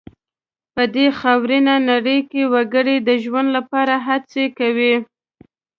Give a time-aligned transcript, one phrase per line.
[0.75, 4.95] په دې خاورینه نړۍ کې وګړي د ژوند لپاره هڅې کوي.